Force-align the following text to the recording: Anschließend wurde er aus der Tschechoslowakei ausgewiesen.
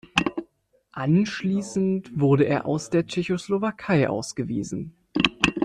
Anschließend 0.93 2.19
wurde 2.19 2.45
er 2.45 2.65
aus 2.65 2.89
der 2.89 3.05
Tschechoslowakei 3.05 4.09
ausgewiesen. 4.09 4.95